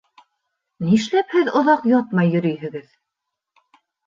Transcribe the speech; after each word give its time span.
Ни 0.85 0.93
эшләп 0.99 1.35
һеҙ 1.39 1.51
оҙаҡ 1.59 1.85
ятмай 1.91 2.33
йөрөйһөгөҙ? 2.33 2.89